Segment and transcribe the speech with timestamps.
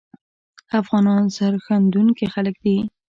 [0.79, 2.77] افغانان سرښندونکي خلګ دي